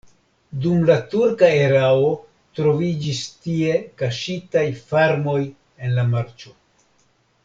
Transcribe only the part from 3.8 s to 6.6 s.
kaŝitaj farmoj en la marĉo.